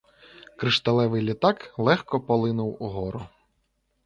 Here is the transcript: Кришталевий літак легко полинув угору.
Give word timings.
Кришталевий 0.57 1.21
літак 1.21 1.73
легко 1.77 2.21
полинув 2.21 2.83
угору. 2.83 3.25